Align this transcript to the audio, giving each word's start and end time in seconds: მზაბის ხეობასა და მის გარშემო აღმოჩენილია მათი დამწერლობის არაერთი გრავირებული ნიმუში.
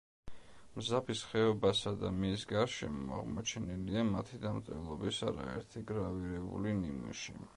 მზაბის 0.77 1.19
ხეობასა 1.33 1.91
და 2.03 2.09
მის 2.21 2.45
გარშემო 2.53 3.13
აღმოჩენილია 3.19 4.07
მათი 4.09 4.41
დამწერლობის 4.47 5.21
არაერთი 5.31 5.85
გრავირებული 5.93 6.77
ნიმუში. 6.83 7.41